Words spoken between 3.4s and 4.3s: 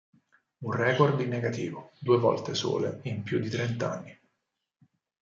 trent'anni.